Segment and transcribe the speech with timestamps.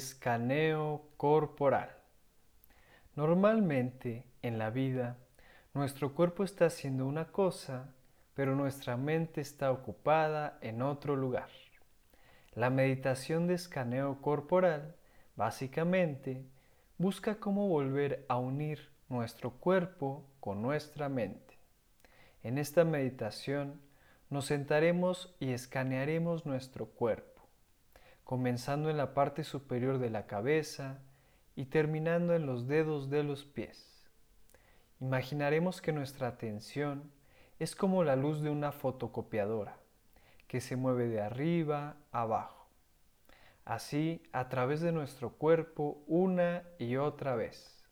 [0.00, 1.90] Escaneo corporal.
[3.16, 5.18] Normalmente en la vida
[5.74, 7.94] nuestro cuerpo está haciendo una cosa,
[8.32, 11.50] pero nuestra mente está ocupada en otro lugar.
[12.54, 14.96] La meditación de escaneo corporal
[15.36, 16.46] básicamente
[16.96, 21.58] busca cómo volver a unir nuestro cuerpo con nuestra mente.
[22.42, 23.82] En esta meditación
[24.30, 27.39] nos sentaremos y escanearemos nuestro cuerpo
[28.30, 31.00] comenzando en la parte superior de la cabeza
[31.56, 34.08] y terminando en los dedos de los pies.
[35.00, 37.10] Imaginaremos que nuestra atención
[37.58, 39.78] es como la luz de una fotocopiadora,
[40.46, 42.68] que se mueve de arriba a abajo,
[43.64, 47.84] así a través de nuestro cuerpo una y otra vez.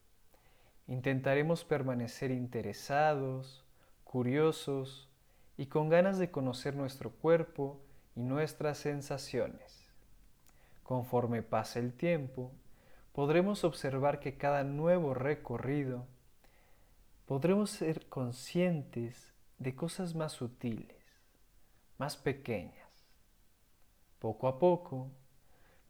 [0.86, 3.64] Intentaremos permanecer interesados,
[4.04, 5.10] curiosos
[5.56, 7.82] y con ganas de conocer nuestro cuerpo
[8.14, 9.87] y nuestras sensaciones.
[10.88, 12.50] Conforme pase el tiempo,
[13.12, 16.06] podremos observar que cada nuevo recorrido
[17.26, 20.96] podremos ser conscientes de cosas más sutiles,
[21.98, 22.88] más pequeñas.
[24.18, 25.10] Poco a poco,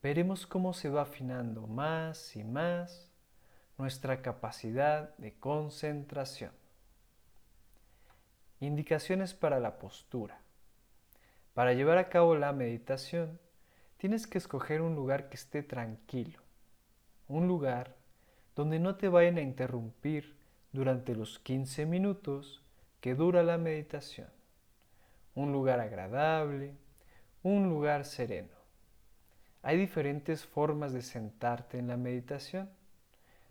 [0.02, 3.08] veremos cómo se va afinando más y más
[3.76, 6.50] nuestra capacidad de concentración.
[8.58, 10.40] Indicaciones para la postura.
[11.54, 13.38] Para llevar a cabo la meditación,
[13.98, 16.40] tienes que escoger un lugar que esté tranquilo,
[17.26, 17.96] un lugar
[18.54, 20.36] donde no te vayan a interrumpir
[20.72, 22.62] durante los 15 minutos
[23.00, 24.28] que dura la meditación,
[25.34, 26.76] un lugar agradable,
[27.42, 28.56] un lugar sereno.
[29.62, 32.70] Hay diferentes formas de sentarte en la meditación,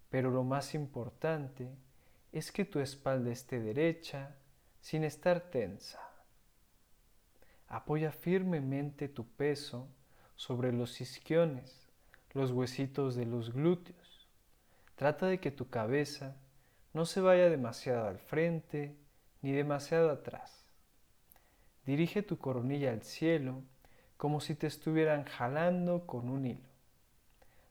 [0.10, 1.70] pero lo más importante
[2.32, 4.36] es que tu espalda esté derecha
[4.80, 6.00] sin estar tensa.
[7.68, 9.90] Apoya firmemente tu peso
[10.38, 11.90] sobre los isquiones,
[12.34, 14.28] los huesitos de los glúteos.
[14.96, 16.38] Trata de que tu cabeza
[16.94, 18.96] no se vaya demasiado al frente
[19.42, 20.66] ni demasiado atrás.
[21.86, 23.64] Dirige tu coronilla al cielo
[24.16, 26.70] como si te estuvieran jalando con un hilo.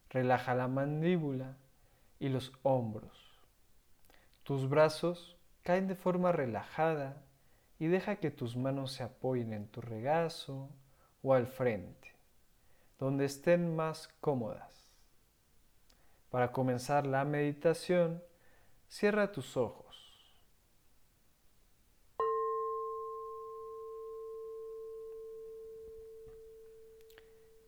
[0.09, 1.55] Relaja la mandíbula
[2.19, 3.31] y los hombros.
[4.43, 7.23] Tus brazos caen de forma relajada
[7.79, 10.69] y deja que tus manos se apoyen en tu regazo
[11.21, 12.16] o al frente
[12.99, 14.89] donde estén más cómodas.
[16.29, 18.23] Para comenzar la meditación,
[18.87, 19.85] cierra tus ojos.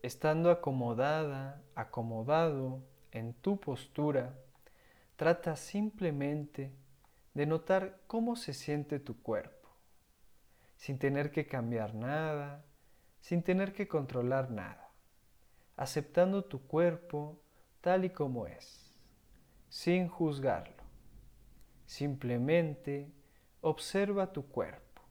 [0.01, 4.39] Estando acomodada, acomodado en tu postura,
[5.15, 6.73] trata simplemente
[7.33, 9.69] de notar cómo se siente tu cuerpo,
[10.77, 12.65] sin tener que cambiar nada,
[13.19, 14.88] sin tener que controlar nada
[15.79, 17.41] aceptando tu cuerpo
[17.79, 18.93] tal y como es,
[19.69, 20.83] sin juzgarlo.
[21.85, 23.09] Simplemente
[23.61, 25.01] observa tu cuerpo.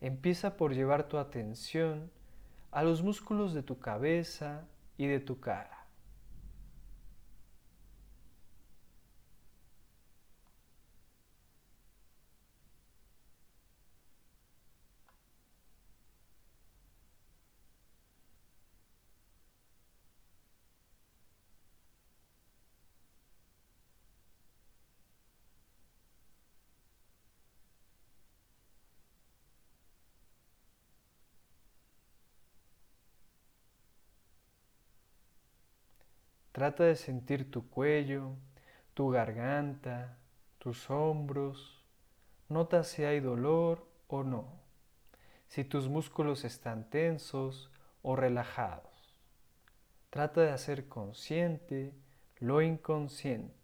[0.00, 2.10] Empieza por llevar tu atención
[2.70, 4.66] a los músculos de tu cabeza
[4.96, 5.75] y de tu cara.
[36.56, 38.34] Trata de sentir tu cuello,
[38.94, 40.16] tu garganta,
[40.56, 41.84] tus hombros.
[42.48, 44.46] Nota si hay dolor o no,
[45.48, 49.14] si tus músculos están tensos o relajados.
[50.08, 51.92] Trata de hacer consciente
[52.38, 53.55] lo inconsciente.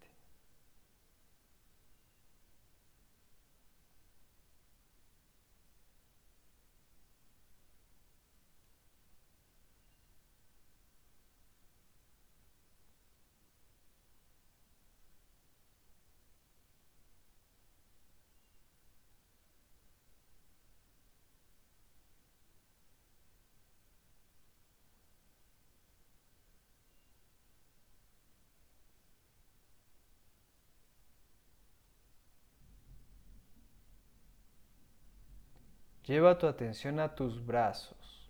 [36.05, 38.29] Lleva tu atención a tus brazos.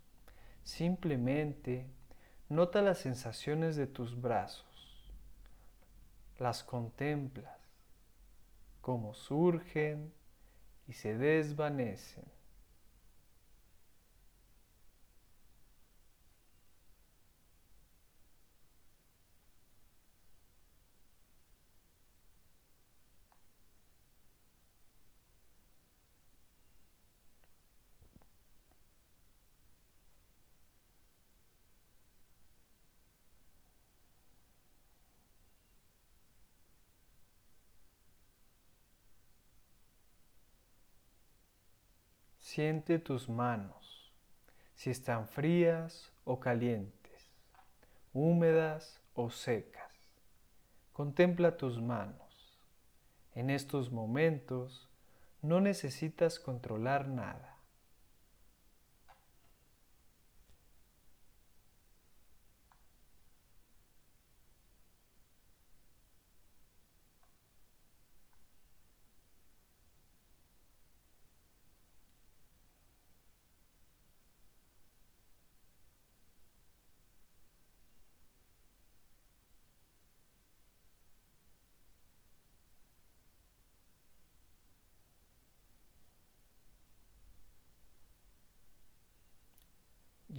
[0.63, 1.87] Simplemente
[2.47, 5.11] nota las sensaciones de tus brazos.
[6.37, 7.59] Las contemplas,
[8.81, 10.13] cómo surgen
[10.87, 12.25] y se desvanecen.
[42.53, 44.13] Siente tus manos,
[44.75, 47.31] si están frías o calientes,
[48.13, 49.91] húmedas o secas.
[50.91, 52.59] Contempla tus manos.
[53.33, 54.87] En estos momentos
[55.41, 57.52] no necesitas controlar nada.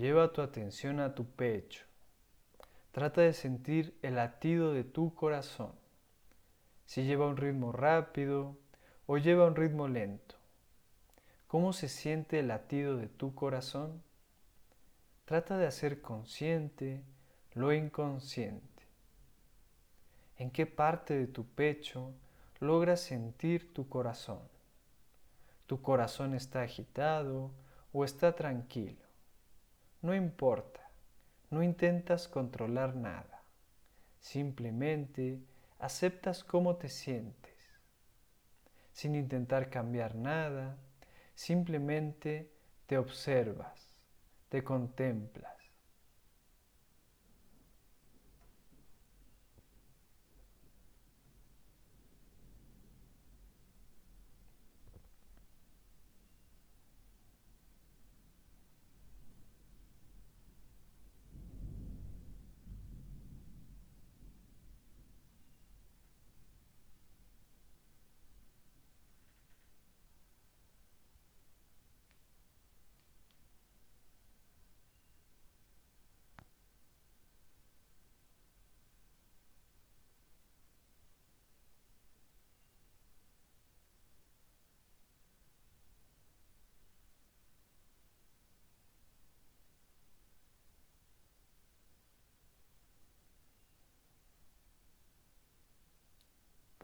[0.05, 1.87] Lleva tu atención a tu pecho.
[2.93, 5.73] Trata de sentir el latido de tu corazón.
[6.85, 8.59] Si lleva un ritmo rápido
[9.07, 10.35] o lleva un ritmo lento.
[11.47, 14.03] ¿Cómo se siente el latido de tu corazón?
[15.25, 17.03] Trata de hacer consciente
[17.55, 18.83] lo inconsciente.
[20.37, 22.13] ¿En qué parte de tu pecho
[22.61, 24.43] logras sentir tu corazón?
[25.67, 27.53] ¿Tu corazón está agitado
[27.91, 29.04] o está tranquilo?
[30.05, 30.83] No importa,
[31.49, 33.43] no intentas controlar nada,
[34.21, 35.41] simplemente
[35.79, 37.57] aceptas cómo te sientes,
[38.93, 40.77] sin intentar cambiar nada,
[41.35, 42.53] simplemente
[42.85, 43.99] te observas,
[44.51, 45.64] te contemplas.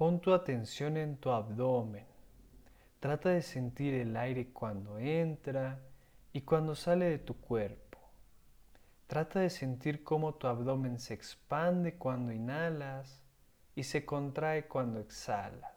[0.01, 2.07] Pon tu atención en tu abdomen.
[3.01, 5.79] Trata de sentir el aire cuando entra
[6.33, 7.99] y cuando sale de tu cuerpo.
[9.07, 13.21] Trata de sentir cómo tu abdomen se expande cuando inhalas
[13.75, 15.77] y se contrae cuando exhalas.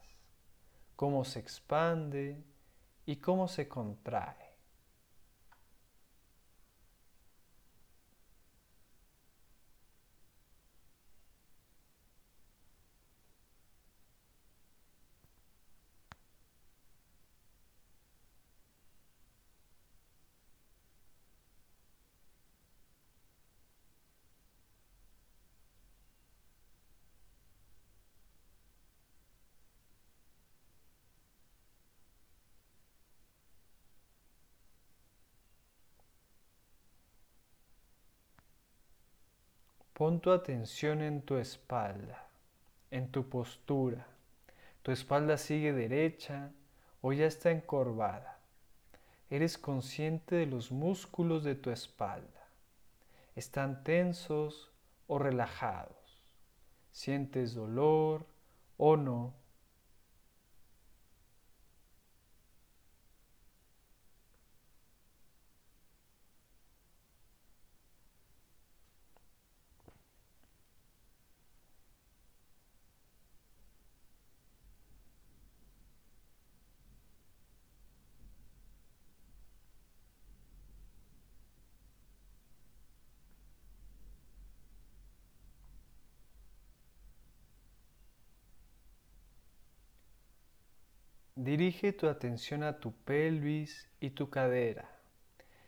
[0.95, 2.41] Cómo se expande
[3.05, 4.42] y cómo se contrae.
[39.93, 42.27] Pon tu atención en tu espalda,
[42.89, 44.07] en tu postura.
[44.81, 46.51] Tu espalda sigue derecha
[47.01, 48.39] o ya está encorvada.
[49.29, 52.47] Eres consciente de los músculos de tu espalda.
[53.35, 54.71] ¿Están tensos
[55.07, 56.23] o relajados?
[56.91, 58.25] ¿Sientes dolor
[58.77, 59.33] o no?
[91.43, 94.89] Dirige tu atención a tu pelvis y tu cadera.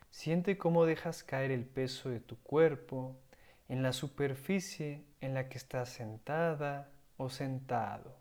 [0.10, 3.20] Siente cómo dejas caer el peso de tu cuerpo
[3.68, 8.16] en la superficie en la que estás sentada o sentado.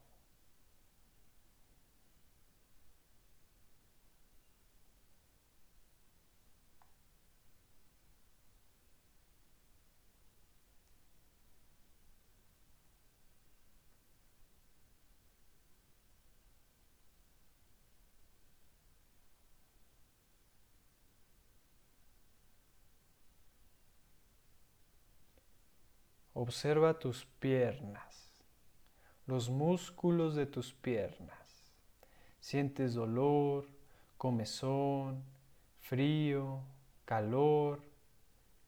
[26.37, 28.29] Observa tus piernas,
[29.27, 31.73] los músculos de tus piernas.
[32.41, 33.69] Sientes dolor,
[34.19, 35.23] comezón,
[35.81, 36.61] frío,
[37.05, 37.83] calor,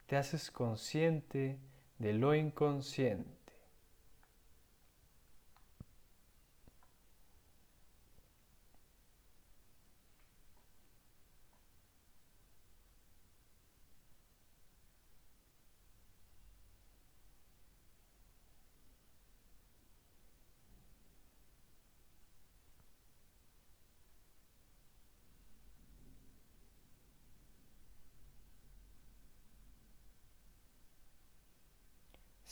[0.07, 1.59] te haces consciente
[1.99, 3.36] de lo inconsciente.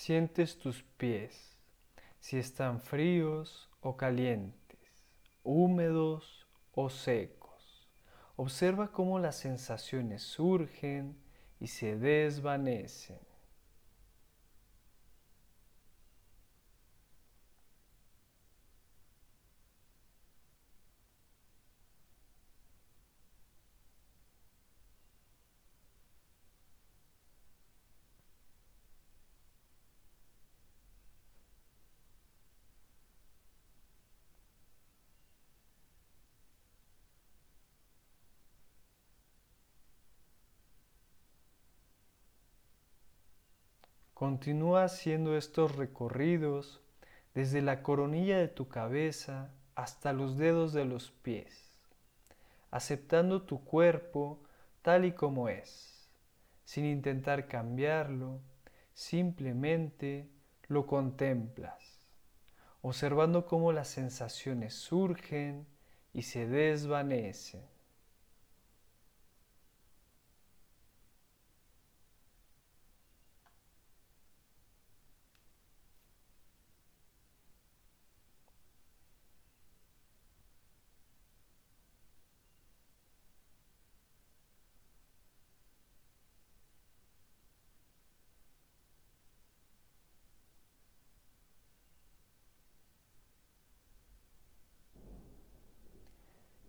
[0.06, 1.56] Sientes tus pies,
[2.20, 5.08] si están fríos o calientes,
[5.42, 7.88] húmedos o secos.
[8.36, 11.16] Observa cómo las sensaciones surgen
[11.58, 13.18] y se desvanecen.
[44.14, 46.80] Continúa haciendo estos recorridos
[47.34, 51.74] desde la coronilla de tu cabeza hasta los dedos de los pies,
[52.70, 54.38] aceptando tu cuerpo
[54.82, 56.08] tal y como es,
[56.64, 58.40] sin intentar cambiarlo,
[58.92, 60.28] simplemente
[60.68, 61.98] lo contemplas,
[62.82, 65.66] observando cómo las sensaciones surgen
[66.12, 67.73] y se desvanecen.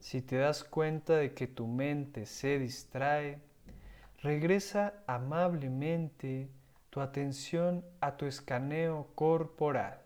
[0.06, 3.40] Si te das cuenta de que tu mente se distrae,
[4.22, 6.48] regresa amablemente
[6.92, 10.05] tu atención a tu escaneo corporal.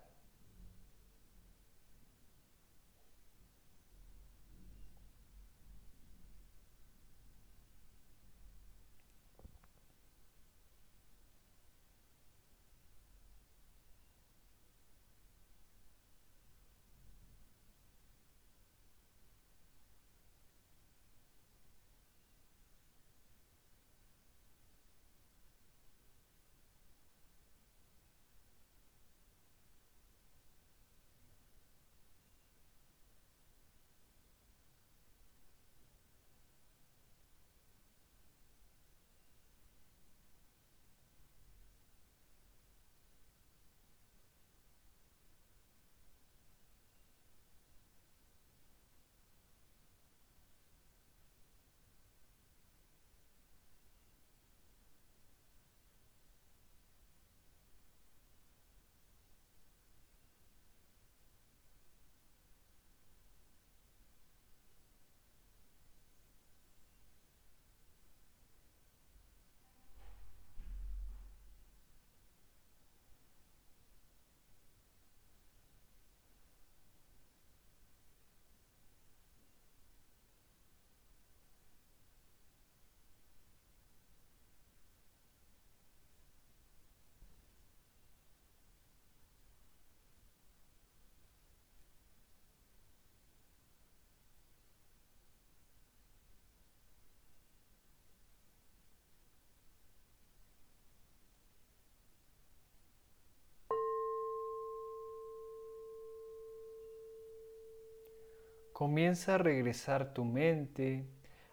[108.80, 111.06] Comienza a regresar tu mente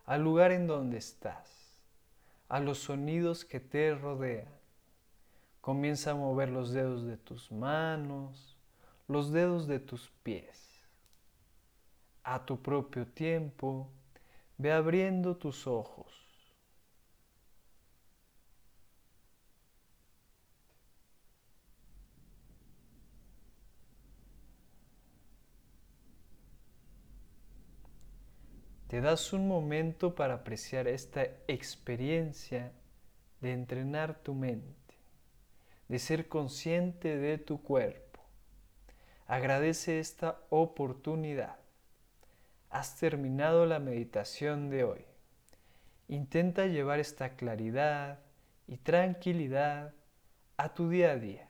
[0.04, 1.82] al lugar en donde estás,
[2.48, 4.46] a los sonidos que te rodean.
[5.60, 8.56] Comienza a mover los dedos de tus manos,
[9.08, 10.86] los dedos de tus pies.
[12.22, 13.90] A tu propio tiempo,
[14.56, 16.05] ve abriendo tus ojos.
[28.88, 32.72] Te das un momento para apreciar esta experiencia
[33.40, 34.94] de entrenar tu mente,
[35.88, 38.20] de ser consciente de tu cuerpo.
[39.26, 41.56] Agradece esta oportunidad.
[42.70, 45.06] Has terminado la meditación de hoy
[46.08, 48.20] Intenta llevar esta claridad
[48.68, 49.92] y tranquilidad
[50.56, 51.48] a tu día a día.